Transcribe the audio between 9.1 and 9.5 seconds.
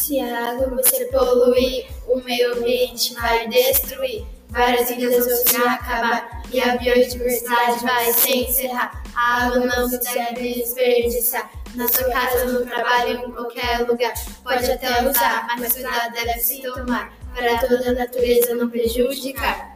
A